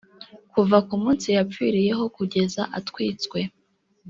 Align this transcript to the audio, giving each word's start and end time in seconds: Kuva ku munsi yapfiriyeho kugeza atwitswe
Kuva 0.53 0.77
ku 0.87 0.95
munsi 1.03 1.27
yapfiriyeho 1.35 2.03
kugeza 2.17 2.61
atwitswe 2.77 3.39